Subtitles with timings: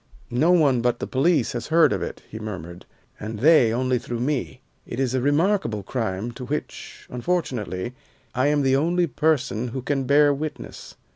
[0.31, 2.87] "No one but the police has heard of it," he murmured,
[3.19, 4.61] "and they only through me.
[4.87, 7.93] It is a remarkable crime, to, which, unfortunately,
[8.33, 10.95] I am the only person who can bear witness.